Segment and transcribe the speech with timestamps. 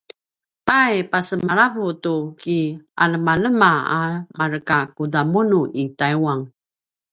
[0.67, 4.01] pay pasemalavu tu kianemanema a
[4.37, 6.39] markakudamunu i taiwan?